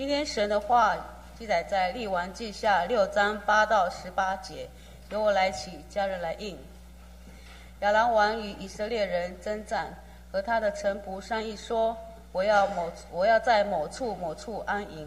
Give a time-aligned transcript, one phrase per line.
[0.00, 0.96] 今天神的话
[1.38, 4.66] 记载在立王记下六章八到十八节，
[5.10, 6.58] 由我来起，家人来应。
[7.80, 9.92] 亚兰王与以色列人征战，
[10.32, 11.94] 和他的臣仆商议说
[12.32, 15.06] ：“我要某我要在某处某处安营。”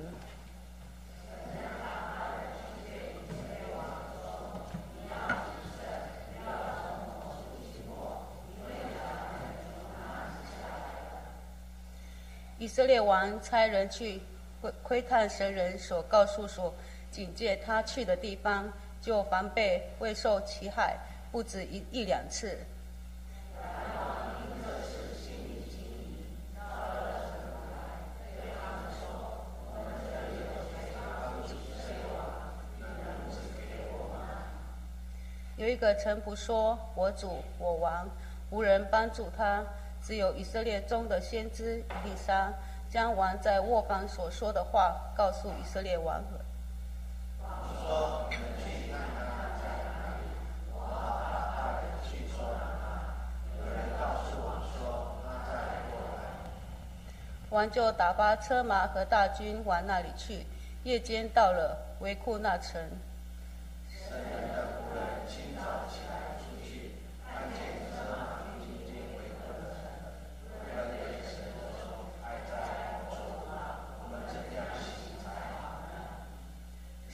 [12.59, 14.21] 以色列王差人去
[14.63, 16.73] 窥窥探神人所告诉所
[17.11, 20.97] 警戒他去的地方，就防备未受其害，
[21.33, 22.57] 不止一一两次。
[35.57, 38.09] 有一个臣仆说：“我主，我王，
[38.49, 39.61] 无人帮助他。”
[40.05, 42.51] 只有以色列中的先知以利沙
[42.93, 46.45] 将王在卧房所说的话告诉以色列王了。
[57.49, 60.45] 王就打发车马和大军往那里去，
[60.83, 62.79] 夜间到了维库那城。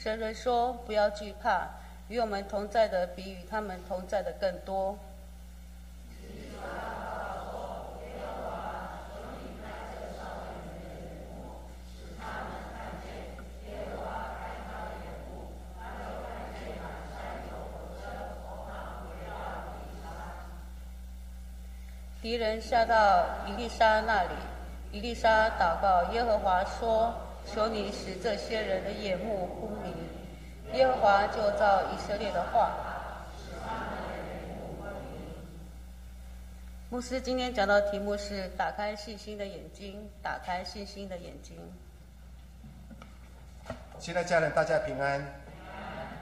[0.01, 1.67] 神人说：“不要惧怕，
[2.07, 4.97] 与我们同在的比与他们同在的更多。”
[22.21, 24.29] 敌人下到伊丽莎那里，
[24.93, 27.13] 伊丽莎祷告耶和华说。
[27.45, 29.78] 求你使这些人的眼目昏。
[30.73, 32.71] 耶和华就照以色列的话。
[36.91, 41.57] 牧师今天讲到的题目是“打开信心的眼睛”，打开信心的眼睛。
[43.99, 45.23] 亲爱家人，大家平安。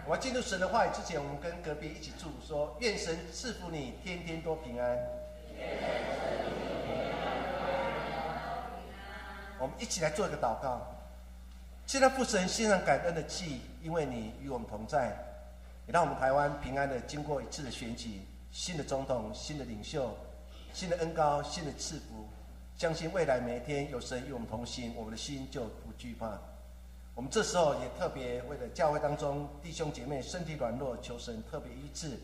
[0.06, 4.97] 我要进入神的话语之前，我们跟隔壁一起祝福说：“愿神赐福你，天天都平安。”
[9.59, 10.97] 我们一起来做一个祷告。
[11.88, 15.18] 现在父神献上感恩的祭，因为你与我们同在，
[15.88, 20.14] 也让我们台湾平安的经过一次的选举，新的总统、新的领袖、
[20.74, 22.28] 新的恩高、新的赐福，
[22.75, 26.38] 相信未来每一天有神与我们同行，我们的心就不惧怕。
[27.16, 32.18] 我们这时候也特别为了教会当中弟兄姐妹身体软弱，求神特别医治；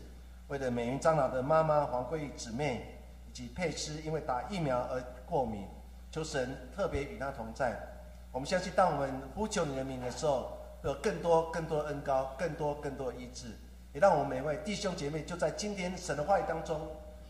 [0.48, 5.66] 为了美云长老的妈妈黄桂姊妹以及佩斯因为打疫苗而过敏，
[6.12, 7.93] 求神特别与他同在。
[8.34, 13.46] 我们相信，当我们呼求你的名的时候，有更多、更多的恩高，更多、更多的医治，
[13.92, 16.80] 也让我们每位弟兄姐妹就在今天神的话语当中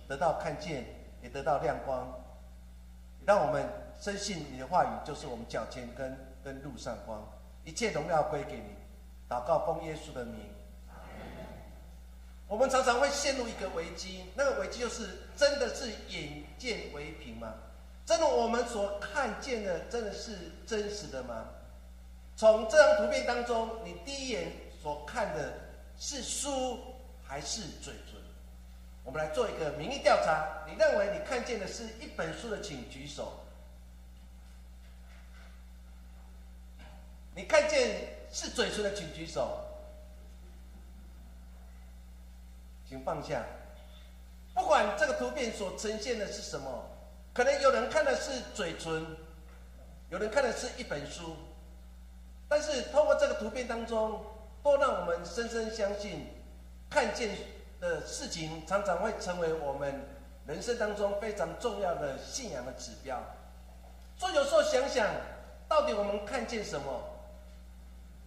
[0.09, 0.87] 得到看见，
[1.21, 2.11] 也得到亮光，
[3.27, 3.69] 让我们
[4.01, 7.23] 深信你的话语就是我们脚前跟跟路上光，
[7.65, 8.75] 一切荣耀归给你。
[9.29, 10.41] 祷告奉耶稣的名。
[12.49, 17.53] 我们常常会陷入一个危机，那个危机就是真的是眼见为凭吗？
[18.07, 21.47] 真的，我们所看见的真的是真实的吗？
[22.37, 25.53] 从这张图片当中，你第一眼所看的
[25.99, 26.79] 是书
[27.25, 28.21] 还是嘴唇？
[29.05, 33.41] 我们来做一个民意调查，你认为你看见的是一本书的，请举手。
[37.35, 39.61] 你看见是嘴唇的，请举手。
[42.89, 43.43] 请放下。
[44.55, 46.91] 不管这个图片所呈现的是什么。
[47.35, 49.05] 可能有人看的是嘴唇，
[50.09, 51.35] 有人看的是一本书，
[52.49, 54.25] 但是透过这个图片当中，
[54.63, 56.29] 都让我们深深相信，
[56.89, 57.37] 看见
[57.81, 60.01] 的事情常常会成为我们
[60.47, 63.21] 人生当中非常重要的信仰的指标。
[64.17, 65.05] 所以有时候想想，
[65.69, 67.03] 到底我们看见什么？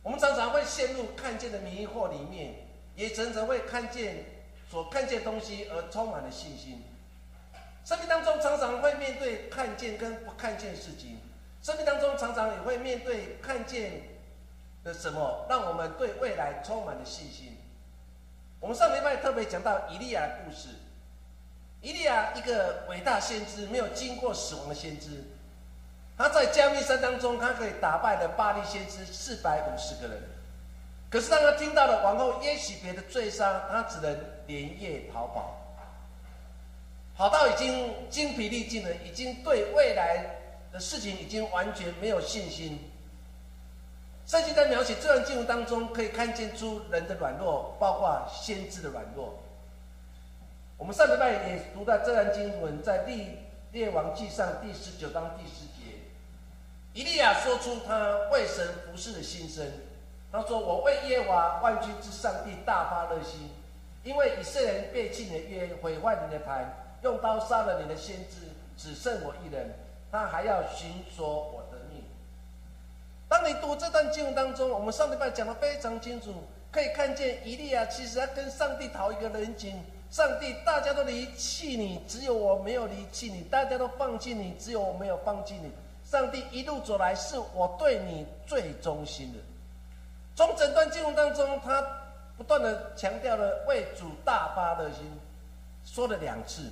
[0.04, 2.56] 我们常常会陷入看见的迷惑里面，
[2.96, 4.26] 也常常会看见
[4.70, 6.84] 所看见东西而充满了信心。
[7.88, 11.18] 生命当中常常会面对看见跟不看见事情，
[11.64, 14.02] 生命当中常常也会面对看见
[14.84, 17.58] 的什么，让我们对未来充满了信心。
[18.60, 20.68] 我们上礼拜特别讲到以利亚的故事，
[21.82, 25.24] 以利亚一个伟大先知，没有经过死亡的先知，
[26.18, 30.22] 他在加密山当中，他可以打败了巴黎先知四百五十个人，
[31.10, 34.14] 可是当他听到了王后耶喜别的罪杀，他只能
[34.46, 35.64] 连夜逃跑。
[37.18, 40.24] 跑到已经精疲力尽了，已经对未来
[40.72, 42.80] 的事情已经完全没有信心。
[44.28, 49.34] 圣经在描写这段经文当中，可以看见出人的软弱，包括先知的软弱。
[50.78, 53.26] 我们上礼拜也读到这段经文，在列
[53.72, 55.98] 列王记上第十九章第十节，
[56.94, 59.66] 以利亚说出他为神服侍的心声。
[60.32, 63.50] 他说：“我为耶和华万军之上帝大发热心，
[64.04, 68.36] 因为以色列人背弃你的约，毁坏你的坛，用刀杀了你的先知，
[68.78, 69.74] 只剩我一人，
[70.12, 72.04] 他还要寻索我的命。”
[73.30, 76.34] 当你读这段经文当中，我们上礼拜讲的非常清楚，
[76.72, 79.82] 可以看见以利亚其实要跟上帝讨一个人情。
[80.10, 85.70] 上帝，大家都离弃你，只有我没有离弃你；大家都放弃你，只有我没有放弃你。
[86.06, 89.40] 上帝一路走来，是我对你最忠心的。
[90.34, 91.86] 从整段经文当中，他
[92.38, 95.12] 不断的强调了为主大发热心，
[95.84, 96.72] 说了两次，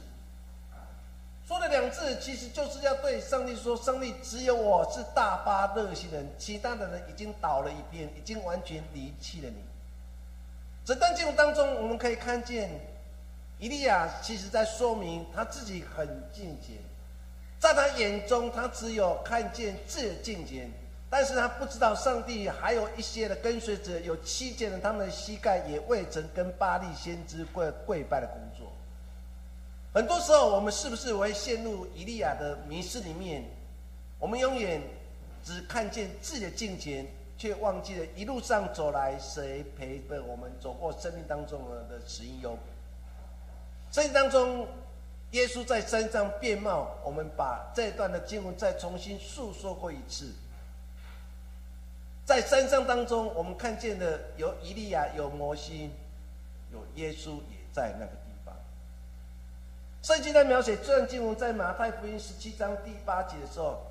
[1.47, 9.57] 说了两次，其实就是要对上帝说：上帝，只有我是大发热心人，其他的人已经倒了一边，已经完全离弃了你。
[10.83, 12.69] 整段经文当中，我们可以看见。
[13.57, 16.75] 以利亚其实在说明他自己很敬虔，
[17.57, 20.69] 在他眼中，他只有看见自己的敬虔，
[21.09, 28.65] 但是他不知道上帝还有一些的跟随者，有七件人，他们的膝盖也未曾跟巴利先知跪跪拜的工作。
[29.95, 33.45] 很多时候，我们是不是会陷入以利亚的迷失里面？
[34.19, 34.81] 我们永远
[35.42, 37.06] 只看见自己的境界，
[37.38, 42.57] 却忘记了一路上走来谁陪伴我们走过生命当中的指引有。
[43.89, 44.68] 圣经当中，
[45.31, 46.97] 耶稣在山上变貌。
[47.06, 50.30] 我们把这段的经文再重新述说过一次。
[52.25, 55.89] 在山上当中，我们看见的有以利亚，有摩西，
[56.74, 58.25] 有耶稣也在那个。
[60.06, 63.81] 圣经在描写这段经文，在马太福音十七章第八节的时候，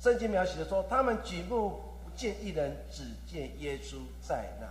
[0.00, 4.68] 圣经描写的说，他们举目不见一人，只见耶稣在那。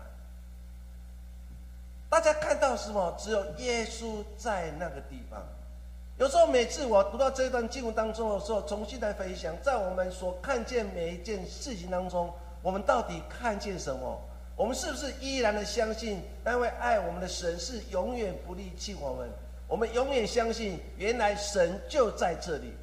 [2.10, 3.14] 大家看到什么？
[3.20, 5.44] 只有耶稣在那个地方。
[6.20, 14.18] 有时候，每次我读到这段经文当中的时候，重新来回想，在我们所看见每一件事情当中，我们到底看见什么？
[14.56, 19.30] 我们是不是依然的相信那位爱我们的神是永远不离弃我们？
[19.68, 22.74] 我们永远相信，原来神就在这里。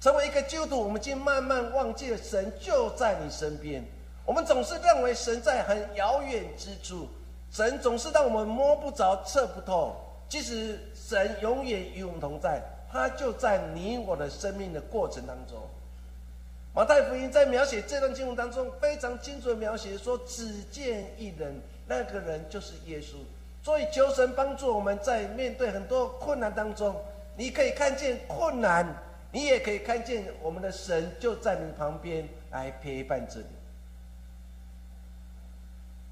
[0.00, 3.84] 成为一个基督徒，我们竟慢慢忘记了神就在你身边。
[4.24, 7.08] 我们总是认为神在很遥远之处。
[7.50, 9.96] 神总是让我们摸不着、测不透。
[10.28, 15.58] 其实神永远与我们同在，他就在你我的生命的过程当中。
[16.72, 23.16] 马太福音在描写这段经文当中，非常精准的描写说：“只见一人，那个人就是耶稣。”
[23.62, 26.96] 所以求神帮助我们在面对很多困难当中，
[27.36, 28.86] 你可以看见困难，
[29.30, 33.46] 你也可以看见我们的神就在你旁边来陪伴着你。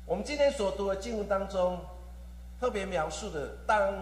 [0.05, 1.79] 我们今天所读的经文当中，
[2.61, 3.95] 特别描述的，当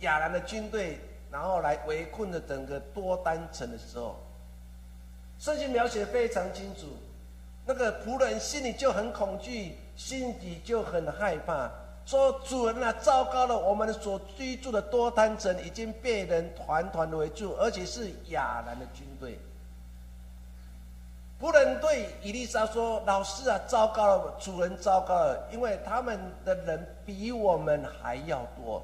[0.00, 0.98] 亚兰的军队
[1.30, 4.16] 然后来围困了整个多丹城的时候，
[5.38, 6.86] 圣经描写非常清楚，
[7.66, 11.70] 那个仆人心里就很恐惧，心底就很害怕，
[12.06, 19.36] 说：“主人啊，糟糕了，我们所居住的多丹城已经被人团团围住，而且是亚兰的军队。”
[21.42, 28.80] 仆人对伊丽莎说：“老师啊，糟糕了，主人糟糕了，因为他们的人比我们还要多，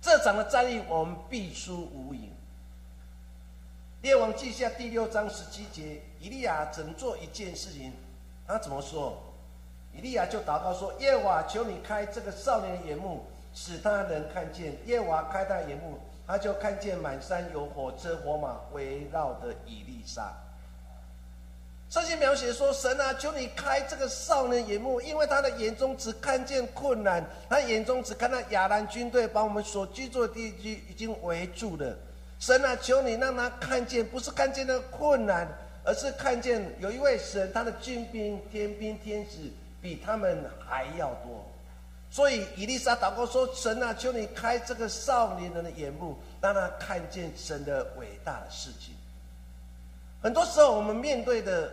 [0.00, 2.30] 这场的战役我们必输无疑。”
[4.00, 7.92] 列王记下第六章十七节，以利亚整做一件事情，
[8.46, 9.20] 他怎么说？
[9.92, 20.32] 以利亚就祷告说：“耶和华，求你开这个少年的眼目，使他能看见。”耶和华开他眼目，他就看见满山有火车火马围绕的以利沙。
[21.90, 31.96] 圣经描写说：“神啊，求你开这个少年眼目，因为他的眼中只看见困难，他眼中只看到亚兰军队把我们所居住的地区已经围住了。
[32.38, 35.48] 神啊，求你让他看见，不是看见那个困难，
[35.84, 39.50] 而是看见有一位神，他的军兵、天兵天使
[39.80, 41.44] 比他们还要多。
[42.10, 48.94] 所以以丽莎祷告说：神啊，求你开这个少年人的眼目，让他看见神的伟大的事情。
[50.22, 51.72] 很多时候，我们面对的。”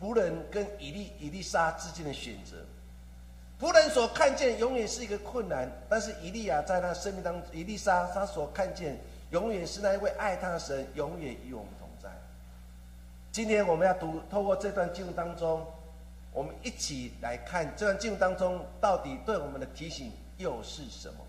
[0.00, 2.54] 仆人跟以利以利沙之间的选择，
[3.60, 8.96] 仆人所看见永远是一个困难，但是以利亚在他生命当中，以利沙他所看见
[9.32, 12.08] 永远是那一位爱他的神，永远与我们同在。
[13.32, 15.66] 今天我们要读透过这段经文当中，
[16.32, 21.24] 我们一起来看这段经文当中到底对我们的提醒又是什么？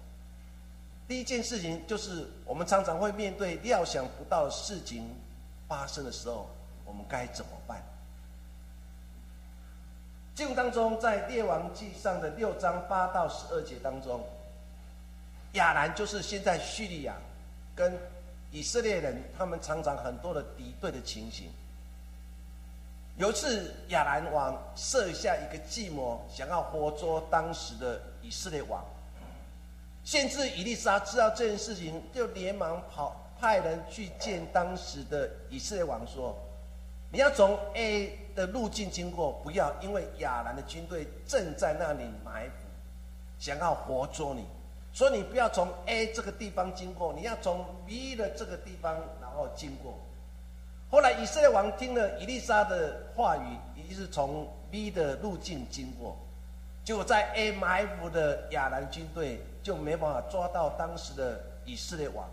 [1.07, 5.09] 第一件事情就是，我们常常会面对料想不到事情
[5.67, 6.47] 发生的时候，
[6.85, 7.83] 我们该怎么办？
[10.35, 14.23] 经文当中，在列王记上的六章八到十二节当中，
[15.53, 17.15] 亚兰就是现在叙利亚
[17.75, 17.97] 跟
[18.51, 21.49] 以色列人他们常常很多的敌对的情形。
[23.19, 28.81] 有一次，亚兰王设下一个计谋，想要活捉当时的以色列王。
[30.05, 36.33] 先知以利沙知道这件事情，就连忙跑派人去见当时的以色列王，说
[37.11, 42.53] ：“你要从 A 的路径经过，不要因为亚兰的军队正在那里埋伏，
[43.37, 44.45] 想要活捉你，
[44.93, 49.99] 所以你不要从 A 这个地方经过，你要从 B 的这个地方然后经过。”
[50.91, 56.17] 后来以色列王听了以利沙的话语，也就是从 B 的路径经过，
[56.83, 62.27] 结果在 A 埋伏的亚兰军队就没办法抓到当时的以色列王。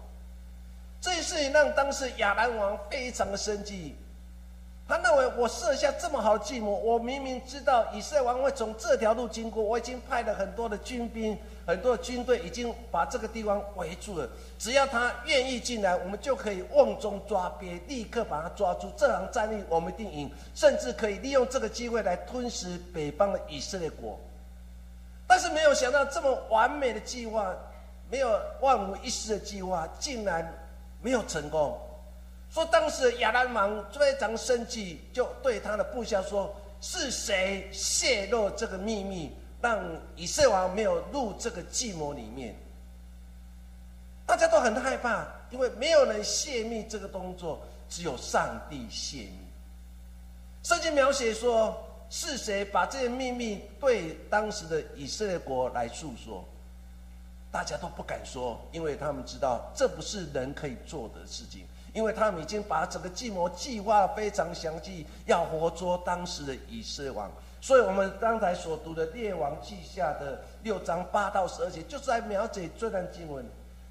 [1.00, 3.94] 这件事情让当时亚兰王非常的生气。
[4.88, 14.28] 他认为我设下这么好的计谋，我明明知道以色列王会从这条路经过，我已经派了很多的军兵、很多的军队，已经把这个地方围住了。
[14.60, 18.88] 只要他愿意进来，我们就可以瓮中抓鳖，立刻把他抓住。
[18.96, 24.16] 这场战役我们一定赢，甚至可以利用这个机会来吞噬北方的以色列国。
[25.26, 27.52] 但是没有想到，这么完美的计划，
[28.08, 30.48] 没有万无一失的计划，竟然
[31.02, 31.76] 没有成功。
[32.56, 39.78] 说当时亚兰王非常生气，就对他的部下说：“是谁泄露这个秘密，让
[40.16, 42.56] 以色列王没有入这个计谋里面？”
[44.25, 47.60] 大家都很害怕，因为没有人泄密这个动作，
[47.90, 49.38] 只有上帝泄密。
[50.62, 51.76] 圣经描写说
[52.08, 56.42] ：“是谁把这些秘密对当时的以色列国来诉说？”
[57.52, 61.66] 大家都不敢说，因为他们知道这不是人可以做的事情。
[61.96, 67.30] 因为他们已经把整个计谋计划非常详细，要活捉当时的以色列王。
[67.58, 73.42] 所以，我们刚才所读的《列王记下》的六章八到十二节，就是在描写这段经文。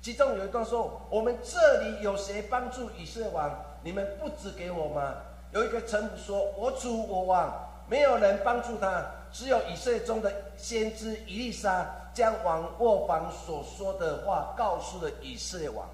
[0.03, 3.51] 其中有一段说：“我们这里有谁帮助以色列王？
[3.81, 5.15] 你们不指给我吗？”
[5.51, 7.51] 有一个臣仆说：“我主我王，
[7.89, 15.89] 没有人帮助他，只有以色列中的先知以利沙将王卧房所说的话告诉了以色列王。”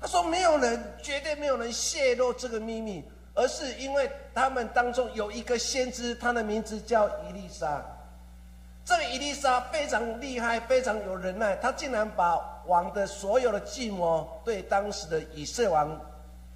[0.00, 3.02] 他说：“没有人，绝对没有人泄露这个秘密，
[3.34, 7.84] 而是因为他们当中有一个先知，他的名字叫伊丽莎。
[8.84, 16.00] 这个伊丽莎非常厉害，非常有忍耐，他竟然把王的所有的计谋对当时的以色列王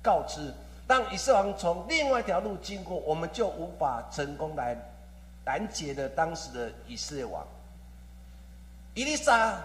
[0.00, 0.54] 告知，
[0.86, 4.76] 让以色列王从另外一条路经过，我们就无法成功来
[5.46, 7.44] 拦截的当时的以色列王。
[8.94, 9.58] 伊丽莎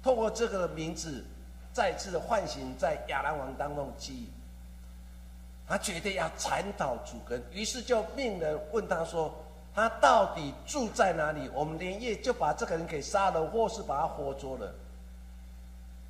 [0.00, 1.24] 透过这个名字。”
[1.72, 4.28] 再次的唤醒在亚兰王当中记忆，
[5.68, 9.32] 他决定要铲倒主根，于是就命人问他说
[9.72, 11.48] ：“他到底住在哪里？
[11.54, 14.74] 我们连夜就把这个人给杀了，或是把他活捉了。”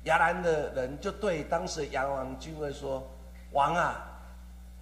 [0.05, 3.07] 亚兰的人就对当时亚王君位说
[3.53, 4.03] ：“王啊，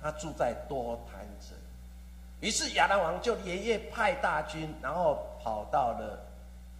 [0.01, 1.57] 他住在多丹城。”
[2.39, 6.17] 于是亚兰王就连夜派大军，然后跑到了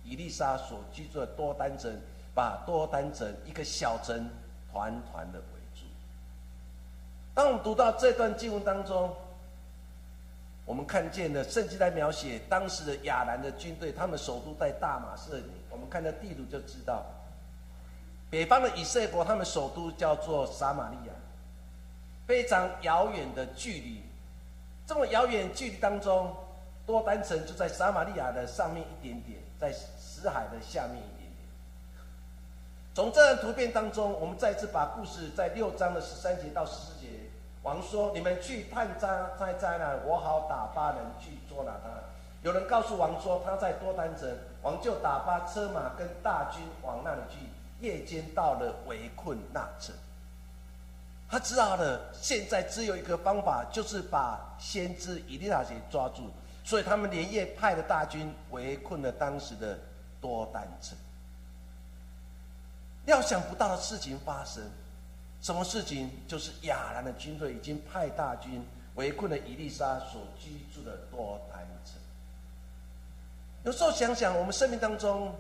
[0.06, 1.94] 伊丽莎所居住的多丹城。
[2.40, 4.30] 把多丹城一个小城
[4.72, 5.84] 团团的围住。
[7.36, 9.14] 当我们读到这段经文当中，
[10.64, 15.52] 我们看见了圣经在描写当时的亚兰的军队，他们首都在大马士里。
[15.70, 17.04] 我们看到地图就知道，
[18.30, 21.14] 北方的以色列国，他们首都叫做撒玛利亚，
[22.26, 24.02] 非常遥远的距离。
[24.88, 26.34] 这么遥远距离当中，
[26.86, 31.04] 多丹城就在撒玛利亚的上面一点点，在死海的下面。
[32.96, 37.08] 从这张图片当中，我们再次把故事在六章的十三节到十四节，
[37.64, 41.90] 王说：“你们去探查在灾难，我好打发人去捉拿他。”
[42.42, 44.30] 有人告诉王说他在多丹城，
[44.62, 47.38] 王就打发车马跟大军往那里去，
[47.80, 49.94] 夜间到了围困那城。
[51.30, 56.24] 他知道了，现在只有一个方法，就是把先知以利亚杰抓住，
[56.64, 59.78] 所以他们连夜派了大军围困了当时的
[60.20, 60.98] 多丹城。
[63.10, 64.64] 料想不到的事情发生，
[65.42, 66.12] 什么事情？
[66.28, 68.64] 就是亚兰的军队已经派大军
[68.94, 71.96] 围困了伊丽莎所居住的多台城。
[73.64, 75.34] 有时候想想，我们生命当中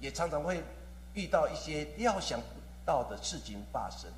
[0.00, 0.64] 也常常会
[1.12, 2.46] 遇到一些料想不
[2.86, 4.10] 到的事情发生。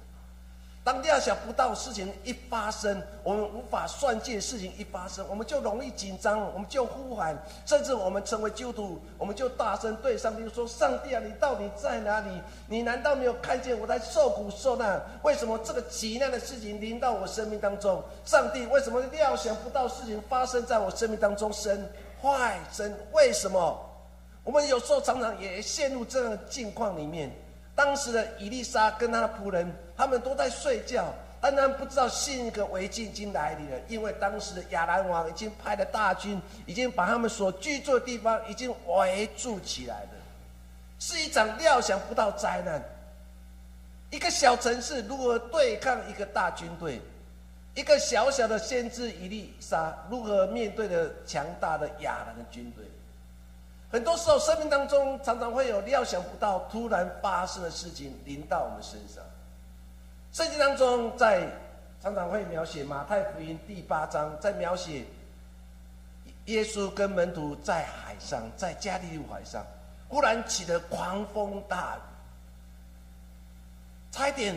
[0.84, 12.42] 当料想不到事情一发生，我们无法算计的事情一发生，我们就容易紧张，我们就呼喊，甚至我们成为基督徒，我们就大声对上帝说：“上帝啊，你到底在哪里？
[12.66, 15.00] 你难道没有看见我在受苦受难？
[15.22, 18.02] 为什么这个极难的事情临到我生命当中？
[18.24, 21.52] 上帝，为什么料想不到事情发生在我生命当中？
[21.52, 21.88] 神
[22.20, 23.88] 坏，神为什么？
[24.42, 27.32] 我们有时候常常也陷入这样的境况里面。”
[27.74, 31.06] 当时的伊丽莎跟他的仆人，他们都在睡觉，
[31.40, 40.10] 但他们不知道信一个危机已经来临了，因为当时的亚兰王已经派了大军，已经把他们所居住的地方已经围住起来了，
[40.98, 42.82] 是一场料想不到灾难。
[44.10, 47.00] 一个小城市如何对抗一个大军队？
[47.74, 52.84] 一个小小的先知伊丽莎如何面对的强大的亚兰的军队？
[53.92, 59.22] 很多时候，生命当中常常会有料想不到、突然发生的事情临到我们身上。
[60.32, 61.46] 圣经当中，在
[62.02, 65.04] 常常会描写马太福音第八章，在描写
[66.46, 69.62] 耶稣跟门徒在海上，在加利利海上，
[70.08, 72.00] 忽然起了狂风大雨，
[74.10, 74.56] 差点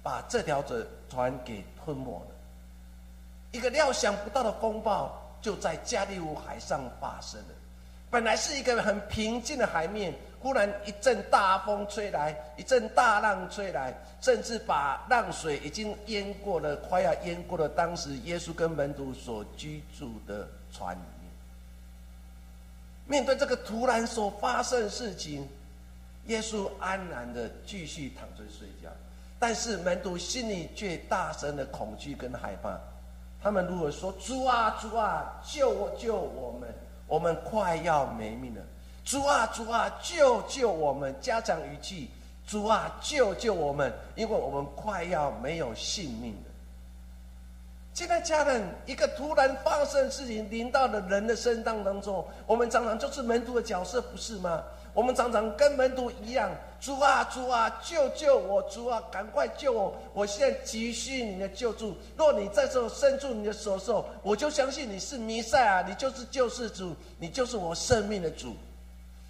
[0.00, 0.62] 把这条
[1.10, 2.28] 船给吞没了。
[3.50, 5.10] 一个料想不到的风暴
[5.42, 7.55] 就在加利利海上发生了。
[8.10, 21.30] 本来是一个很平静的海面，忽然一阵大风吹来，一阵大浪吹来，甚至把浪水已经淹过了，快要淹过了当时耶稣跟门徒所居住的船里面。
[23.06, 25.48] 面对这个突然所发生的事情，
[26.26, 28.88] 耶稣安然的继续躺着睡觉，
[29.38, 32.78] 但是门徒心里却大声的恐惧跟害怕。
[33.42, 36.68] 他们如果说：“主啊，主啊，救我，救我们！”
[37.06, 38.60] 我们快要没命了，
[39.04, 41.14] 主啊，主啊，救救我们！
[41.20, 42.10] 家长语气，
[42.46, 43.92] 主啊，救救我们！
[44.16, 46.50] 因为我们快要没有性命了。
[47.94, 54.62] 现在家人，一个突然发生的事情临到了人的身当当中，我们常常就是门徒的角色，不是吗？
[54.92, 58.62] 我们常常跟门徒一样，主啊，主啊，救救我！
[58.62, 59.96] 主啊，赶快救我！
[60.12, 61.96] 我现在急需你的救助。
[62.16, 68.54] 若你在这伸出你的手手，我就相信你是弥赛亚，你就是救世主，你就是我生命的主。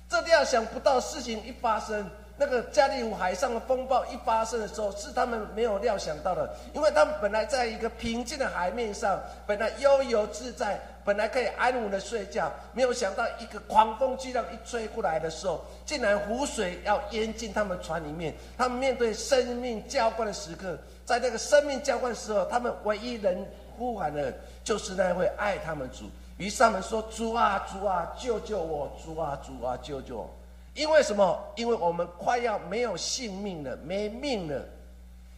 [0.08, 2.08] 这料想不到事情一发生。
[2.38, 18.34] 那个加利湖海上的风暴一发生的时候，是他们没有料想到的，因为他们本来在一个平静的海面上，本来悠游自在，本来可以安稳的睡觉，没有想到一个狂风巨浪一吹过来的时候，竟然湖水要淹进他们船里面。
[18.58, 23.46] 他们面对生命交关的时刻，在那个生命交关的时候，他们唯一能
[23.78, 26.04] 呼喊的，就是那位爱他们主。
[26.36, 28.94] 于是他们说：“主啊，主啊，救救我！
[29.02, 30.30] 主啊，主啊，救救！”我！”
[30.76, 31.42] 因为什么？
[31.56, 34.62] 因为我们快要没有性命了，没命了，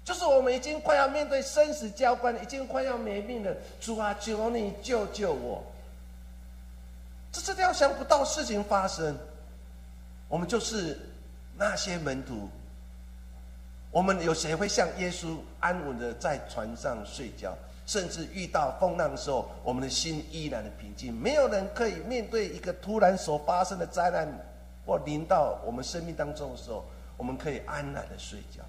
[0.04, 3.54] 就是我们已经快要面对生死交关，已经快要没命了。
[3.80, 5.64] 主啊，求你救救我！
[7.30, 9.16] 这是料想不到事情发生，
[10.28, 10.98] 我们就是
[11.56, 12.48] 那些门徒。
[13.92, 17.56] 我们有谁会像耶稣安稳的在船上睡觉？
[17.86, 21.14] 甚至遇到风浪的时候，我们的心依然的平静。
[21.14, 24.28] 没有人可以面对一个突然所发生的灾难。
[24.88, 26.82] 或临到我们生命当中的时候，
[27.18, 28.62] 我们可以安然的睡觉。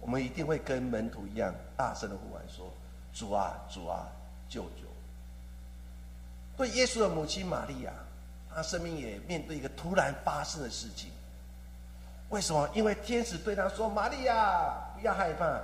[0.00, 2.68] 我们一定会跟门徒一样大声的呼喊说
[3.14, 4.08] ：“主啊，主啊，
[4.48, 4.88] 救救！”
[6.58, 7.92] 对耶稣的母亲玛利亚，
[8.52, 11.10] 她生命也面对一个突然发生的事情。
[12.30, 12.68] 为什么？
[12.74, 15.60] 因为天使对她说：“玛利亚，不要害怕，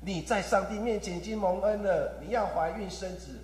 [0.00, 2.14] 你在上帝面前已经蒙恩了。
[2.22, 3.38] 你要怀孕生子，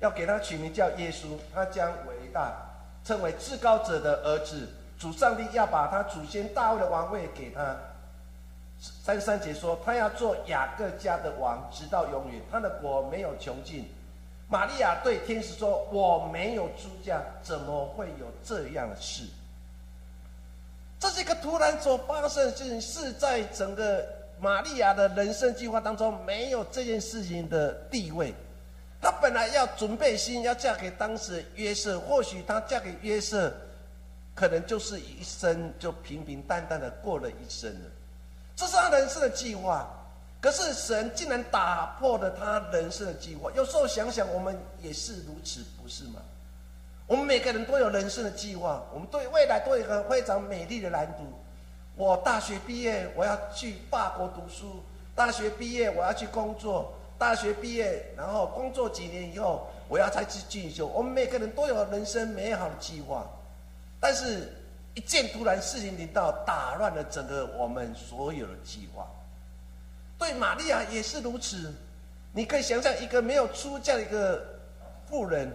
[0.00, 2.56] 要给他取名叫耶稣，他将伟大。”
[3.08, 4.68] 称为至高者的儿子，
[4.98, 7.74] 主上帝要把他祖先大卫的王位给他。
[8.78, 13.90] 三三节说，他要做雅各家的王，直到永远，他的国没有穷尽。
[14.46, 19.24] 玛利亚对天使说：“我没有出嫁，怎么会有这样的事？”
[21.00, 24.06] 这是一个突然所发生的事情，是在整个
[24.38, 28.34] 玛利亚的人生计划当中没有这件事情的地位。
[29.00, 33.52] 她本来要准备心要嫁给当时约瑟，或许她嫁给约瑟，
[34.34, 37.90] 可能就是一生就平平淡淡的过了一生了。
[38.56, 39.88] 这是她人生的计划，
[40.40, 43.50] 可是神竟然打破了她人生的计划。
[43.54, 46.20] 有时候想想，我们也是如此，不是吗？
[47.06, 51.24] 我们每个人都有人生的计划，我们对未来都有一个非常美丽的蓝图。
[51.94, 54.82] 我大学毕业，我要去法国读书；
[55.14, 56.92] 大学毕业，我要去工作。
[57.18, 60.86] 大学毕业，然后工作几年以后，我要再去进修。
[60.86, 63.26] 我们每个人都有人生美好的计划，
[63.98, 64.52] 但是，
[64.94, 69.04] 一件突然事情临到，打乱了整个我们所有的计划。
[70.16, 71.74] 对玛利亚也是如此。
[72.32, 74.44] 你可以想象一个没有出嫁的一个
[75.08, 75.50] 妇人，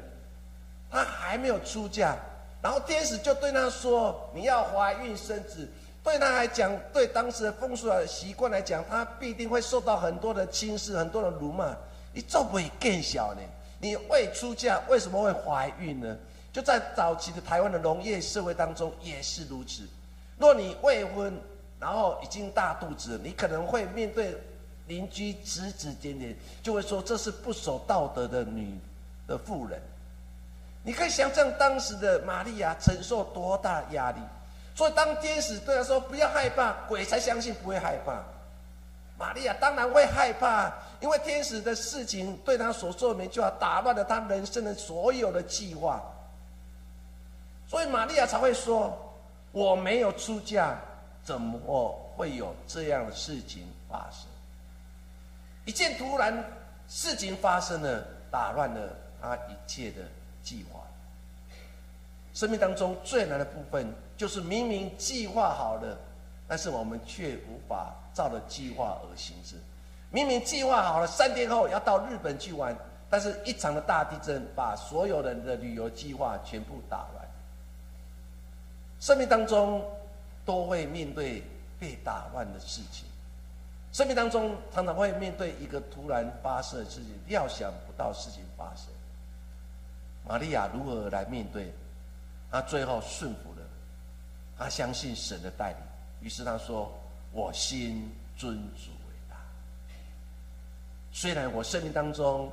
[0.91, 2.17] 她还没有出嫁，
[2.62, 5.67] 然后天使就对她说：“你要怀孕生子。”
[6.03, 11.73] 对他来讲，对当时的风俗的习惯来讲，他必定会受到很多的轻视，很多的辱骂。
[12.13, 13.41] 你做不会更小呢？
[13.79, 16.15] 你未出嫁为什么会怀孕呢？
[16.51, 19.87] 就在早期的台湾的农业社会当中也是如此。
[20.37, 21.33] 若你未婚，
[21.79, 24.37] 然后已经大肚子，你可能会面对
[24.87, 28.77] 邻居指指点点，就会说这是不守道德的女
[29.25, 29.81] 的妇人。
[30.83, 34.19] 你可以想象当时的玛利亚承受多大压力。
[34.75, 38.23] 所以当天使对他说不要害怕，鬼才相信不会害怕。
[39.17, 46.01] 玛利亚当然会害怕，因为天使的事情对他所做的每句话打乱了他人生的所有的计划。
[47.67, 48.95] 所以玛利亚才会说
[49.51, 50.75] ：“我没有出嫁，
[51.23, 54.25] 怎么会有这样的事情发生？”
[55.65, 56.43] 一件突然
[56.89, 58.89] 事情发生了，打乱了
[59.21, 60.01] 他一切的
[60.43, 60.81] 计划。
[62.33, 65.97] 生命当中最难的部分，就是明明计划好了，
[66.47, 69.56] 但是我们却无法照着计划而行事。
[70.12, 72.76] 明明计划好了，三天后要到日本去玩，
[73.10, 77.28] 但是一场的大地震把所有人的旅游计划全部打乱。
[78.99, 79.84] 生命当中
[80.45, 81.43] 都会面对
[81.80, 83.06] 被打乱的事情，
[83.91, 88.86] 生命当中常常会面对一个突然发生的事情，料想不到事情发生。
[90.26, 91.73] 玛利亚如何来面对？
[92.49, 93.52] 她最后顺服
[94.57, 95.77] 他，相信神的带领，
[96.21, 96.91] 于是他说
[97.31, 99.35] ：“我心尊主为大。
[101.11, 102.51] 虽然我生命当中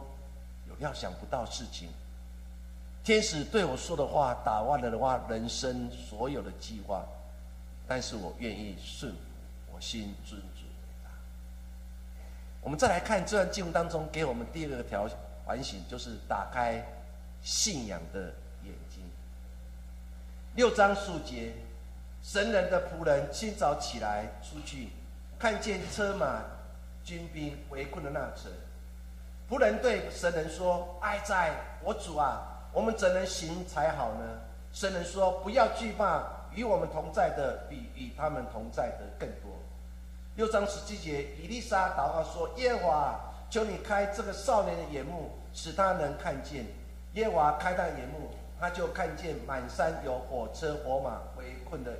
[0.68, 1.88] 有料想不到事情。”
[3.02, 7.02] 天使对我说的话，打乱了的话，人生所有的计划，
[7.88, 9.18] 但是我愿意顺服，
[9.72, 11.10] 我心尊主为大。
[12.60, 15.08] 我们再来看这段经文当中，给我们第二个条
[15.46, 16.86] 反省，就是打开
[17.42, 18.34] 信仰的
[18.64, 19.02] 眼睛。
[20.54, 21.54] 六章数节，
[22.22, 24.90] 神人的仆人清早起来出去，
[25.38, 26.42] 看见车马
[27.02, 28.52] 军兵围困的那城，
[29.48, 31.50] 仆人对神人说：“哀哉，
[31.83, 34.38] 我主啊！”我们怎能行才好呢？
[34.72, 36.22] 神人说：“不要惧怕，
[36.54, 39.50] 与我们同在的比与他们同在的更多。”
[40.37, 46.64] 六章十七节，以利沙祷告说：“耶和华，求你开这个少年的眼目，使他能看见。”
[47.14, 48.30] 耶和华开他眼目，
[48.61, 51.90] 他就看见满山有火车火马围困的。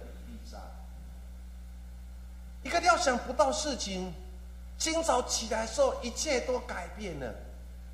[2.63, 4.13] 一个料想不到事情，
[4.79, 7.35] 今早起来时候，一切都改变了。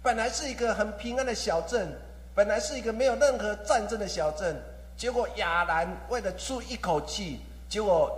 [0.02, 1.92] 本来是一个很平安的小镇。
[2.34, 4.62] 本来是一个没有任何战争的小镇，
[4.94, 8.14] 结果亚兰为了出一口气，结果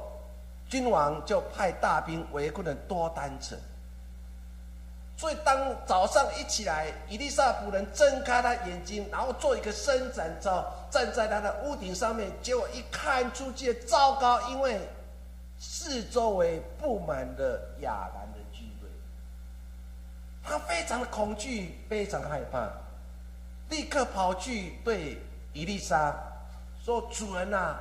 [0.69, 3.57] 君王就派大兵围困了多丹城。
[5.17, 14.81] 所以当早上一起来，伊丽莎夫人睁开他眼睛，然后做一个伸展招，站在他的屋顶上面，结果一看出去，糟糕，因为
[15.59, 18.89] 四周围布满了亚兰的军队，
[20.43, 22.71] 他非常的恐惧，非常害怕。
[23.71, 25.19] 立刻跑去对
[25.53, 26.15] 伊丽莎
[26.83, 27.77] 说：“主人呐，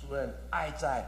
[0.00, 1.04] 主人爱在，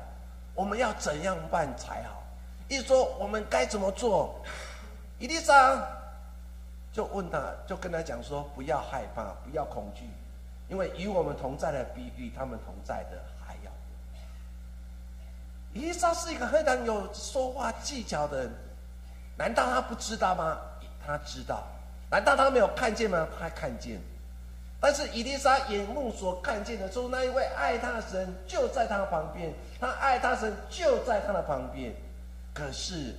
[0.54, 2.22] 我们要怎样办才好？”
[2.68, 4.40] 意思说我们该怎么做？
[5.18, 5.84] 伊丽莎
[6.92, 10.04] 就问他，就跟他讲说：“不要害怕，不要恐惧，
[10.68, 13.20] 因为与我们同在的比与他们同在的”
[15.74, 18.52] 伊丽莎是一个非常有说话技巧的人，
[19.38, 20.58] 难道他不知道吗？
[21.06, 21.64] 他知道。
[22.10, 23.26] 难道他没有看见吗？
[23.38, 24.00] 他看见。
[24.80, 31.94] 但是伊丽莎眼目所看见的，说那一位爱他的神就在他旁边，他爱他神就在他的旁边。
[32.52, 33.14] 可是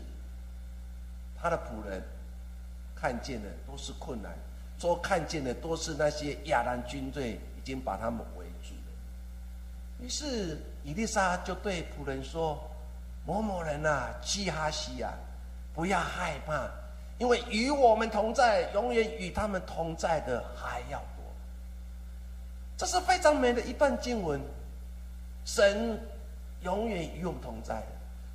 [1.40, 2.04] 他的仆人
[2.96, 4.32] 看见的都是困难，
[4.78, 10.04] 说看见的都是那些亚兰军队已经把他们围住了。
[10.06, 12.60] 于是伊丽莎就对仆人说
[13.26, 15.14] ：“某某人呐，基哈西呀，
[15.74, 16.70] 不要害怕，
[17.18, 21.24] 因为与我们同在，永远与他们同在的还要多。”
[22.78, 24.42] 这是非常美的一段经文，
[25.46, 26.00] 神
[26.62, 27.84] 永远与我们同在，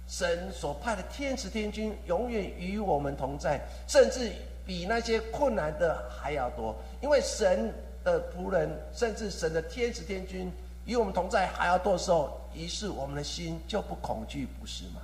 [0.07, 4.31] 神所派的天使天君永远与我们同在，甚至
[4.65, 6.77] 比那些困难的还要多。
[7.01, 10.53] 因为神的仆人，甚至神的天使天君
[10.87, 15.03] 与我们同在还要多的时候，于是我们的心就不恐惧，不是吗？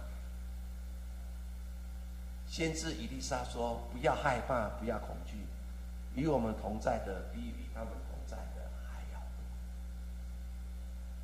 [2.48, 5.38] 先知以利沙说：“不要害怕，不要恐惧，
[6.14, 9.42] 与我们同在的比与他们同在的还要多。”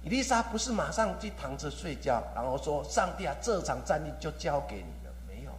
[0.02, 5.52] 伊丽莎不是马上去躺着睡觉，然后说：“上帝啊，这场战役就交给你了。”没有，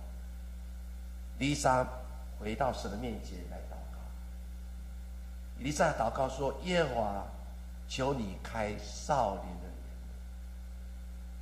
[1.38, 1.88] 丽莎
[2.40, 4.00] 回到神的面前来祷告。
[5.60, 7.24] 丽莎祷告说：“耶和华，
[7.90, 9.74] 求你开少年的眼。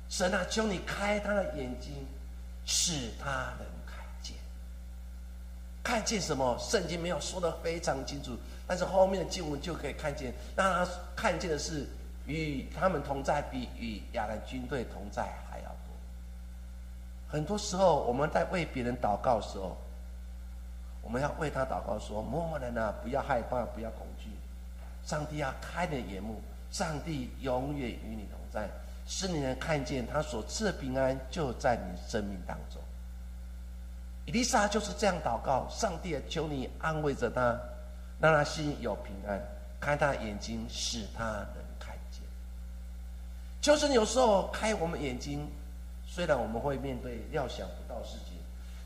[0.08, 2.06] 神啊，求你开他的眼睛，
[2.64, 4.34] 使他能看见。
[5.84, 6.56] 看见什么？
[6.58, 11.86] 圣经没有说的非常清楚，但是后面的经文就可以看见，让他看见的是
[12.26, 15.94] 与他们同在，比与亚兰军队同在还要多。
[17.28, 19.76] 很多时候，我们在为别人祷告的时候，
[21.02, 24.06] 我们要为他祷告，说：某某人啊，不要害怕，不要恐。
[25.08, 26.38] 上帝要开你的眼目，
[26.70, 28.68] 上帝永远与你同在，
[29.06, 32.78] 使你能看见他所赐的平安就在你生命当中。
[34.26, 37.58] 伊丽莎就是这样祷告：上帝，求你安慰着他，
[38.20, 39.42] 让他心有平安，
[39.80, 42.20] 开他眼睛，使他能看见。
[43.62, 45.48] 就是有时候开我们眼睛，
[46.06, 48.36] 虽然我们会面对料想不到事情。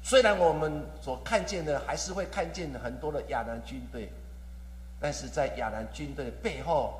[0.04, 4.08] 虽然我们所看见的还是会看见很多的亚南军队，
[5.02, 6.94] 但是在亚兰军队的背后，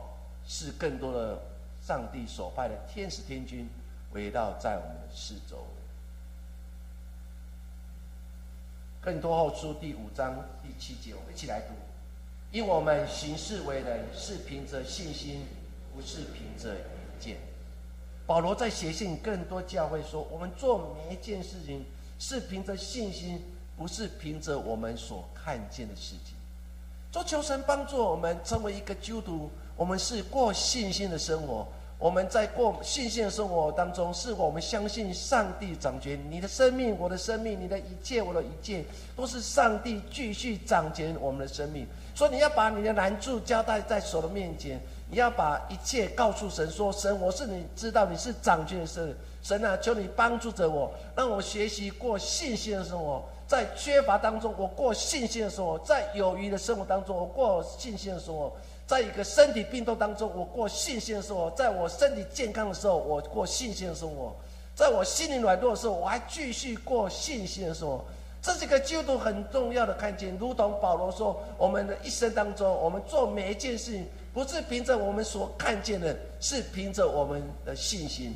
[0.44, 1.40] 是更多的
[1.80, 3.68] 上帝所派的天使天军
[4.12, 5.64] 围绕在我们的四周。
[9.00, 11.74] 更多后书第五章第七节，我们一起来读：
[12.50, 15.46] 因我们行事为人是凭着信心，
[15.94, 16.84] 不是凭着眼
[17.20, 17.36] 见。
[18.26, 21.86] 保罗在写信更多教会说，我们做每一件事情。
[22.18, 23.42] 是凭着信心，
[23.76, 26.36] 不是凭着我们所看见的事情。
[27.12, 31.68] 做求神帮助我们成为一个基督徒，我们是过信心的生活。
[31.98, 36.18] 我们在过信心的生活当中，是我们相信上帝掌权。
[36.30, 38.82] 你的生命，我的生命，你的一切，我的一切，
[39.14, 41.86] 都是上帝继续掌权我们的生命。
[42.14, 49.14] 所以你要把你的难处交代在神的面前，你要把一切告诉神，说：神，我是你知道你是掌权的神。
[49.42, 53.22] 神啊，求你帮助着我，让我学习过信心的生活。
[53.52, 58.50] 在缺乏当中，我过信心的生活；在有余的生活当中，我过信心的生活；
[58.86, 64.32] 在一个身体病痛当中，我过信心的生活；在我身体健康的时候，我过信心的生活；
[64.74, 68.02] 在我心灵软弱的时候，我还继续过信心的生活。
[68.40, 70.34] 这是个基督徒很重要的看见。
[70.38, 78.34] 如同保罗说：“我们的一生当中，我们做每一件事情，不是凭着我们所看见的，是凭着我们的信心。”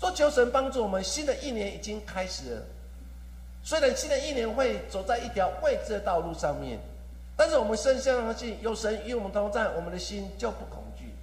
[0.00, 2.62] 说求神帮助我们，新的一年已经开始了。
[3.64, 6.78] 虽然新的一年会走在一条未知的道路上面，
[7.36, 11.14] 但是我们深相信有神与我们同在，我们的心就不恐惧。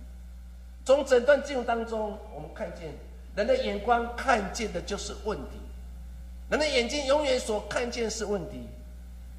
[0.83, 2.91] 从整段经文当中，我们看见
[3.35, 5.59] 人的眼光看见的就是问题，
[6.49, 8.67] 人的眼睛永远所看见是问题，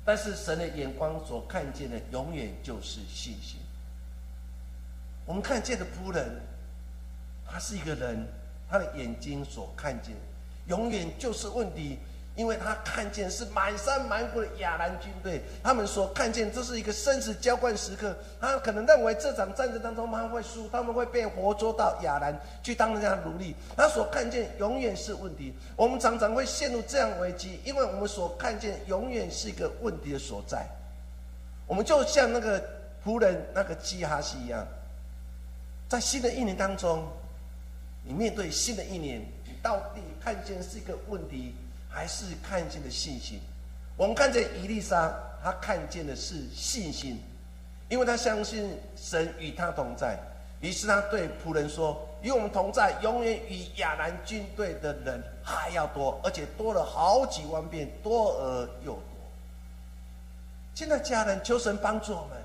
[0.04, 3.58] 但是神的眼光所看见的永远就是信心。
[5.26, 6.40] 我们看见的仆人，
[7.46, 8.26] 他是一个人。
[8.70, 10.14] 他的眼睛所看见，
[10.66, 11.98] 永远就是问题，
[12.34, 25.52] 因为他看见是满山满谷的亚兰军队，他们所看见这是一个生死交换时刻，他可能认为这场战争当中他们会输，他们会被活捉到亚兰去当人家奴隶，他所看见永远是问题。
[25.76, 30.66] 我们常常会陷入这样危机，因为我们所看见永远是一个问题的所在。
[31.66, 32.62] 我们就像那个
[33.04, 34.66] 仆人那个基哈西一样，
[35.88, 37.06] 在新的一年当中。
[38.04, 41.54] 你面对新的一年，你到底看见是一个问题，
[41.92, 43.38] 还是看见的信心？
[43.96, 47.22] 我们看见伊丽莎，她看见的是信心，
[47.88, 50.18] 因为她相信神与她同在。
[50.60, 59.02] 于是她对仆人说：“与我们同在，永远与亚兰军队的人还要多，而且多了好几万遍，多而又多。”
[60.74, 62.42] 现在家人求神帮助我们，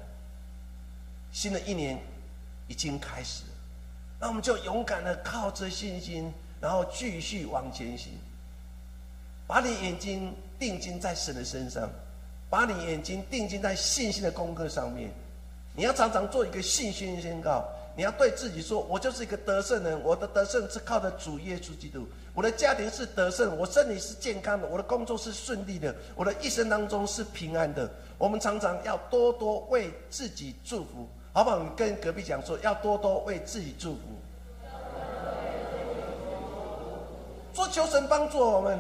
[1.32, 1.98] 新的一年
[2.68, 3.50] 已经开始了。
[4.20, 8.12] 那我们就勇敢的靠着信心，然后继续往前行。
[9.48, 11.90] 把你眼睛定睛在神的身上，
[12.50, 15.10] 把你眼睛定睛在信心的功课上面。
[15.74, 17.64] 你要常常做一个信心宣告，
[17.96, 22.06] 你要对自己说：“我就是一个得胜人，我的得胜是靠着主耶稣基督。
[22.34, 31.08] 我的家庭是得胜，我身体是健康的，我的工作是顺利的，我的一生当中是平安的。”我们常常要多多为自己祝福。
[31.32, 31.60] 好不好？
[31.60, 34.00] 你跟隔壁讲说，要多多为自己祝福。
[37.54, 38.80] 说求神帮助我们。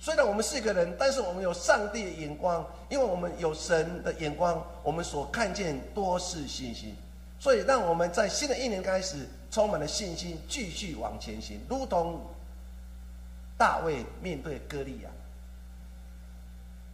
[0.00, 6.96] 虽然我们是一个人，但是我们有上帝的眼光，因为我们有神的眼光，我们所看见多是信心。
[7.38, 12.20] 所以让我们在新的一年开始，充满了信心，继续往前行，如同
[13.58, 15.10] 大卫面对歌利亚。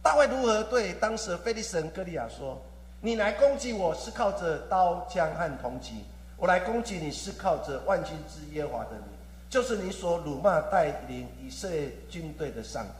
[0.03, 2.61] 大卫如何对当时的非利士人歌利亚说？
[2.99, 6.03] 你来攻击我是靠着刀枪和铜戟，
[6.35, 9.16] 我来攻击你是靠着万军之耶和华的名，
[9.49, 12.91] 就是你所辱骂带领以色列军队的上帝。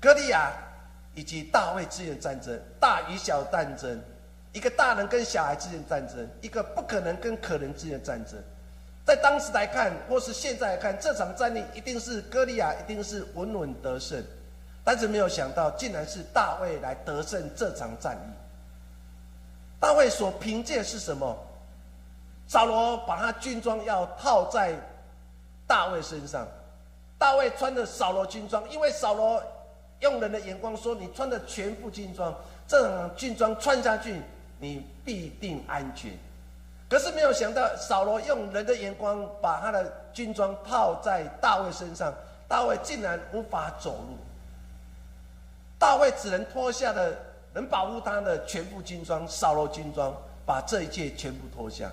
[0.00, 0.52] 歌利亚
[1.14, 4.00] 以及大卫之间的战争，大与小战争，
[4.52, 8.34] 一个大人跟小孩之间战争，一个不可能跟可能之间战争。
[9.04, 14.22] 在当时来看，或是现在来看，这场战役一定是歌利亚一定是稳稳得胜，
[14.84, 18.30] 但是没有想到，竟然是大卫来得胜这场战役。
[19.80, 21.36] 大卫所凭借是什么？
[22.48, 24.74] 扫罗把他军装要套在
[25.66, 26.48] 大卫身上，
[27.18, 29.42] 大卫穿的扫罗军装，因为扫罗
[30.00, 32.34] 用人的眼光说：“你穿的全副军装，
[32.66, 34.22] 这种军装穿下去，
[34.58, 36.10] 你必定安全。”
[36.88, 42.14] 可是没有想到，扫罗用人的眼光把他的军装套在大卫身上，
[42.48, 44.16] 大卫竟然无法走路。
[45.78, 47.12] 大卫只能脱下了
[47.52, 50.14] 能保护他的全部军装，扫罗军装，
[50.46, 51.90] 把这一切全部脱下。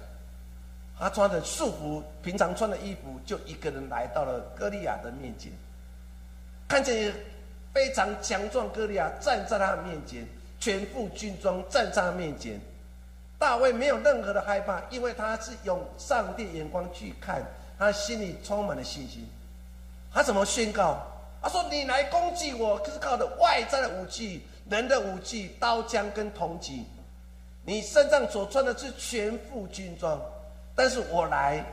[0.98, 5.52] 他穿着束服，平常穿的衣服，就一个人来到了歌利亚的面前，
[6.68, 7.14] 看见
[7.74, 10.26] 非常强壮歌利亚站在他面前，
[10.60, 12.60] 全副军装站在他面前。
[13.38, 17.44] 大卫没有任何的害怕，因为他是用上帝眼光去看，
[17.78, 19.28] 他心里充满了信心。
[20.14, 21.06] 他怎么宣告？
[21.42, 26.86] 他说：“你来攻击我，可是靠的外在的武器，人的武器，刀枪跟铜戟。
[27.66, 30.20] 你身上所穿的是全副军装，
[30.76, 31.66] 但是我来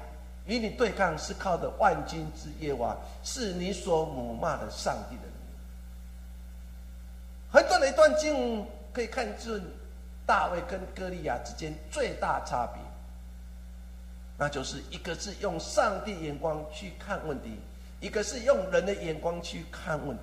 [0.47, 5.23] 与你对抗，是靠的万军之耶和华，是你所辱骂的上帝的。”
[7.53, 9.61] 很短的一段经可以看出。
[10.25, 12.81] 大卫跟歌利亚之间最大差别，
[14.39, 17.59] 那就是一个是用上帝眼光去看问题，
[18.01, 20.23] 一个是用人的眼光去看问题。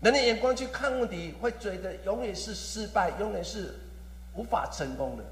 [0.00, 3.78] 人的眼光去看问题，会觉得永远是失败，永远是
[4.34, 5.22] 无法成功的。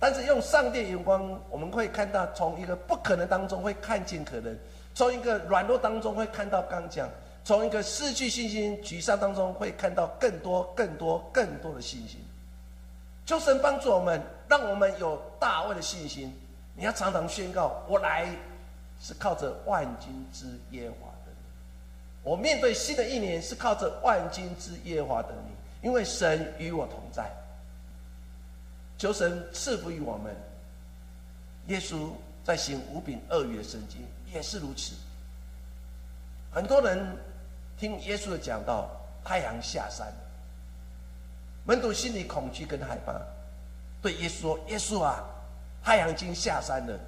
[0.00, 4.56] 但是用上帝眼光，我们会看到从一个不可能当中会看见可能，
[4.94, 7.08] 从一个软弱当中会看到刚强，
[7.44, 12.20] 从一个失去信心、沮丧当中会看到更多、更多、更多的信心。
[13.26, 16.32] 求神帮助我们，让我们有大卫的信心。
[16.76, 18.28] 你要常常宣告：我来
[19.00, 21.42] 是靠着万军之耶华的你。
[22.22, 27.28] 我面对新的一年是靠着万军之耶华的你，因为神与我同在。
[28.98, 30.34] 求神赐福于我们。
[31.68, 32.10] 耶稣
[32.42, 34.00] 在行五饼二鱼的圣经
[34.32, 34.94] 也是如此。
[36.50, 37.16] 很多人
[37.78, 38.90] 听耶稣的讲道，
[39.22, 40.10] 太阳下山。
[41.64, 43.20] 门徒心里恐惧跟害怕，
[44.00, 45.22] 对耶稣说：“耶稣啊，
[45.84, 46.98] 太阳已经下山了，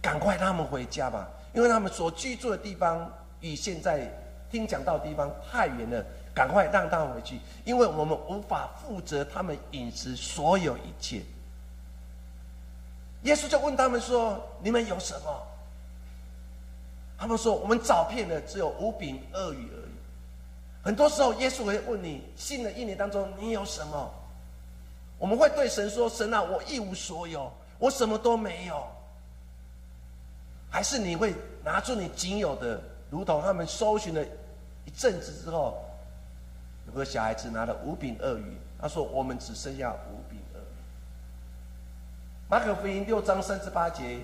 [0.00, 4.08] 赶快他们回家吧，因为他们所居住的地方与现在
[4.48, 11.20] 听讲道地方太远了，赶快让他们回去，因为我们无法负责他们饮食所有一切。”
[13.24, 15.42] 耶稣就问他们说：“你们有什么？”
[17.18, 19.94] 他们说：“我们找遍了，只有五饼二鱼而已。”
[20.84, 24.10] 很多时候，耶稣会问你：新的一年当中，你有什么？
[25.18, 28.86] 我们会对神说：“神啊，我一无所有，我什么都没有。”
[30.68, 31.34] 还是你会
[31.64, 34.22] 拿出你仅有的，如同他们搜寻了
[34.84, 35.82] 一阵子之后，
[36.88, 39.96] 有个小孩子拿了五饼二鱼，他说：“我们只剩下。”
[42.54, 44.20] 马可福音六章三十八节，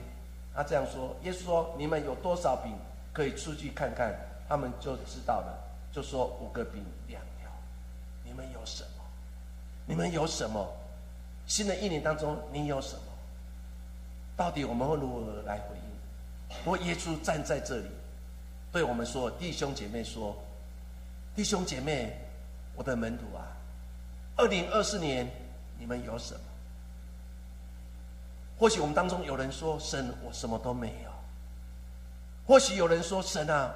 [0.55, 2.73] 他这样说：“耶稣说，你们有多少饼，
[3.13, 4.15] 可以出去看看，
[4.49, 5.59] 他们就知道了。”
[5.91, 7.51] 就说五个饼两条，
[8.23, 9.05] 你们有什么？
[9.85, 10.65] 你们有什么？
[11.49, 13.03] 新的一年当中，你有什么？
[14.37, 16.57] 到底我们会如何来回应？
[16.65, 17.91] 我耶稣站在这里，
[18.71, 20.37] 对我们说：“弟兄姐妹说，
[21.35, 22.17] 弟兄姐妹，
[22.77, 23.43] 我的门徒啊，
[24.37, 25.29] 二零二四年
[25.81, 26.41] 你们有什么？
[28.61, 31.11] 或许我们当中有人说：神，我什么都没有。
[32.47, 33.75] 或许有人说：神啊。”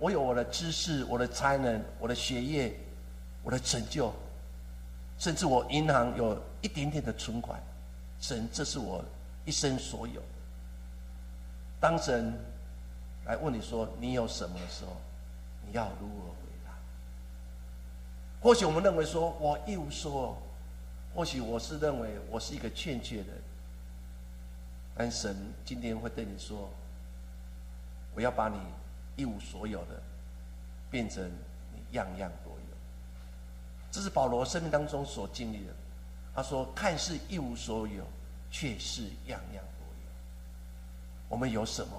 [0.00, 2.74] 我有我的知识，我的才能，我的学业，
[3.44, 4.12] 我的成就，
[5.18, 7.62] 甚至我银行有一点点的存款。
[8.20, 9.02] 神，这是我
[9.44, 10.20] 一生所有。
[11.80, 12.34] 当神
[13.24, 14.96] 来问你说你有什么的时候，
[15.64, 16.72] 你要如何回答？
[18.42, 20.36] 或许我们认为说我一无所有，
[21.14, 23.32] 或许我是认为我是一个欠缺的。
[24.96, 26.70] 但神今天会对你说：
[28.14, 28.58] 我要把你。
[29.16, 30.02] 一无所有的，
[30.90, 31.24] 变成
[31.72, 32.76] 你样样都有。
[33.92, 35.72] 这是保罗生命当中所经历的。
[36.34, 38.04] 他说：“看似一无所有，
[38.50, 40.10] 却是样样都有。”
[41.30, 41.92] 我们有什么？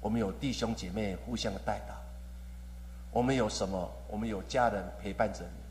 [0.00, 1.94] 我们有弟兄姐妹互相的带导。
[3.12, 3.88] 我们有什么？
[4.08, 5.62] 我们有家人陪伴着你。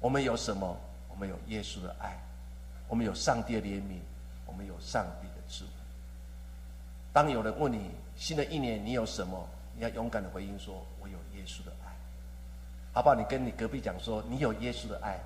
[0.00, 0.74] 我们有什么？
[1.10, 2.18] 我们有耶稣的爱。
[2.88, 3.98] 我们有上帝的怜悯。
[4.54, 5.70] 我们有上帝的智慧。
[7.12, 9.48] 当有人问你，新的一年你有什么？
[9.74, 11.90] 你要勇敢的回应说：“我有耶稣的爱。”
[12.94, 13.16] 好不好？
[13.16, 15.18] 你跟你隔壁讲说，你有耶稣的爱。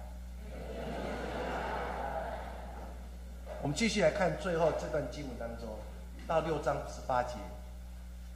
[3.60, 5.68] 我们继续来看最后这段经文当中，
[6.26, 7.34] 到六章十八节，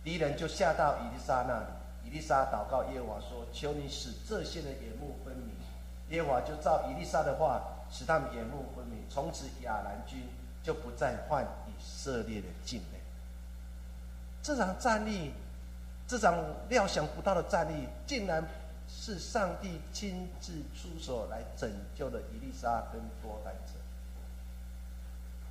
[0.05, 1.66] 敌人就下到以利沙那里。
[2.05, 5.55] 以利沙祷告耶和华说：“求你使这些人眼目分明。”
[6.11, 9.03] 耶和华就照以利沙的话，使他们眼目分明。
[9.09, 10.28] 从此亚兰军
[10.62, 12.98] 就不再犯以色列的境内。
[14.42, 15.32] 这场战役，
[16.06, 16.36] 这场
[16.68, 18.44] 料想不到的战役，竟然
[18.88, 23.72] 是上帝亲自出手来拯救了伊丽莎跟多丹者。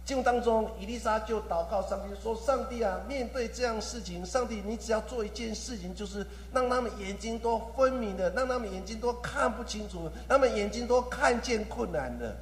[0.03, 12.36] 经当中，伊丽莎就祷告上帝说：“上帝啊，面对这样事情，上帝，你只要做一件事情，就是让他们眼睛都分明的，让他们眼睛都看不清楚，他们眼睛都看见困难的。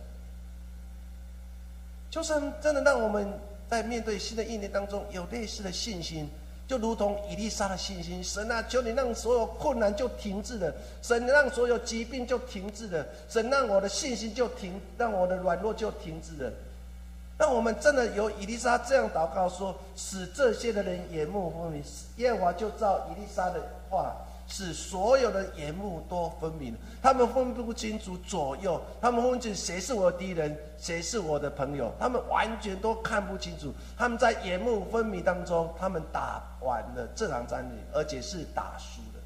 [2.10, 3.32] 就是真的让我们
[3.70, 6.30] 在面对新的一年当中有类似的信心，
[6.68, 8.24] 就如同伊丽莎的信心。
[8.24, 16.52] 神啊，求你让所有困难就停滞了，神让所有疾病就停滞了，神让我的信心就停，让我的软弱就停滞了。”
[17.40, 21.82] 让我们真的有以利沙这样祷告说：“使这些的人眼目分明。”
[22.18, 24.14] 耶和华就照以利沙的话，
[24.50, 26.76] 使所有的眼目都分明。
[27.02, 33.72] 他们分不清楚左右，他们分不清谁是我的敌人，谁是我的朋友，他们完全都看不清楚。
[33.98, 39.20] 他们在眼目分明当中，他们打完了这场战役，而且是打输的。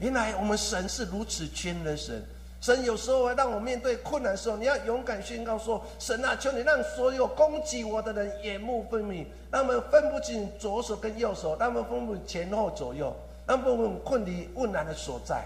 [0.00, 2.22] 原来我们神是如此全能神。
[2.58, 13.14] 神有时候会让我面对困难的时候，你要勇敢宣告说：“神啊，求你让所有攻击我的人眼目分明，他们分不清左手跟右手，他们分不清前后左右，
[13.46, 15.44] 让他们困离困难的所在。”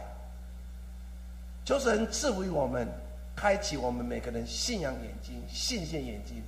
[1.64, 2.88] 求神赐予我们，
[3.36, 6.42] 开启我们每个人信仰眼睛、信心眼睛。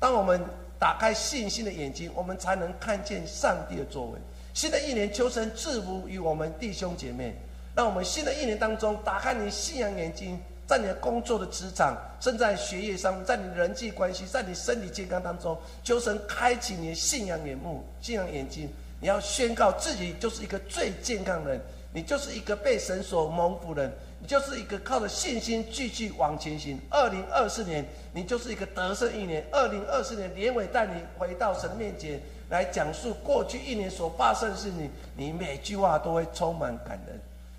[0.00, 0.40] 当我们
[0.78, 4.18] 打开信心的眼睛，我们才能看见上帝的作为。
[4.54, 7.34] 新的一年，求神赐福于我们弟兄姐妹。
[7.76, 18.68] 让我们新的一年当中，打开你信仰眼睛，在你的工作的职场，甚至在学业上，在你人际关系，在你身体健康当中，求神开启你的信仰眼目、信仰眼睛。
[19.00, 21.60] 你要宣告自己就是一个最健康的人，
[21.92, 26.78] 你就是一个被神所蒙福的人，你就是一个靠着信心继续往前行。
[26.90, 27.82] 二零二四年，
[28.12, 29.42] 你就是一个得胜一年。
[29.50, 32.20] 二零二四年年尾带你回到神面前
[32.50, 37.18] 来讲述过去一年所发生的事情，你每句话都会充满感人。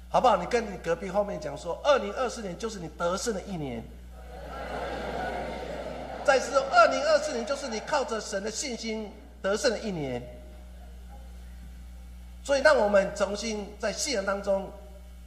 [0.10, 0.38] 好不好？
[0.38, 3.84] 你跟你隔壁后面讲说，二零二四年就是你得胜的一年。
[6.24, 9.12] 再说，二零二四年就是你靠着神的信心
[9.42, 10.22] 得胜的一年。
[12.44, 14.72] 所以，让我们重新在信仰当中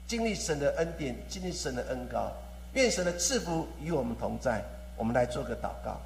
[0.06, 2.32] 经历神的恩典，经历神的恩高。
[2.72, 4.62] 愿神的赐福与我们同在。
[4.96, 6.00] 我们来做个祷告。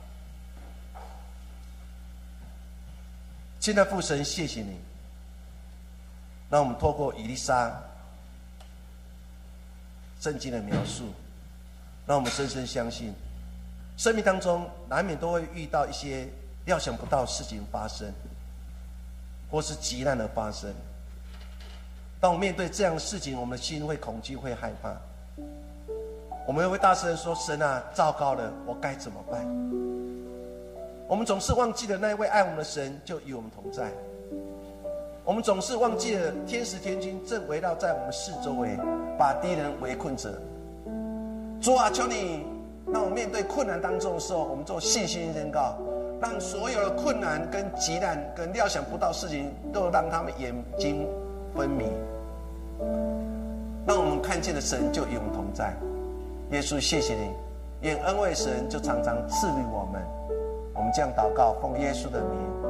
[3.61, 4.79] 亲爱的父神，谢谢你。
[6.51, 7.83] 让我们透过伊丽莎。
[10.21, 11.13] 圣经的描述，
[12.05, 13.15] 让我们深深相信，
[13.97, 16.29] 生命当中难免都会遇到一些
[16.65, 18.13] 料想不到事情发生，
[19.49, 20.75] 或是急难的发生。
[22.21, 24.93] 当我面对这样的事情，我们的心会恐惧，会害怕。
[26.47, 29.41] 我们会大声说：“神啊，糟糕了，我该怎么办？”
[31.07, 33.93] 我们总是忘记了那一位爱我们的神就与我们同在。
[35.25, 38.77] 我们总是忘记了天使天君正围绕在我们四周围，
[39.17, 40.33] 把敌人围困着。
[41.61, 42.45] 主啊，求你
[42.93, 45.77] 让我面对困难当中的时候，我们做信心宣告，
[46.21, 51.07] 让所有的困难跟急难跟料想不到事情，都让他们眼睛
[51.59, 51.87] 昏迷，
[53.85, 55.75] 让我们看见的神就与我们同在。
[56.53, 57.31] 耶稣，谢谢你，
[57.81, 60.01] 愿恩惠神就常常赐予我们。
[60.73, 62.39] 我们这样祷告，奉耶稣的名。